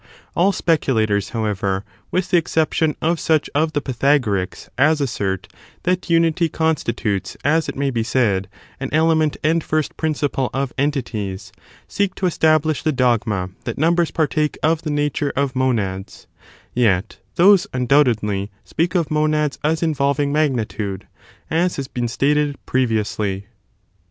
[0.35, 5.47] All speculators, however— with the exception ^^^^^ of such of the Pythagorics as assert
[5.83, 8.47] that unity opinion in constitutes, as it may be said,
[8.79, 11.51] an element and J^u^^rg^ig firat principle of entities—
[11.87, 15.51] seek to establish the that they are dogma that numbers partake of the nature of
[15.51, 16.25] ™°*^' monads;
[16.73, 21.05] yet those, undoubtedly, speak of monads as involving magnitude,^
[21.51, 23.45] as has been stated previously.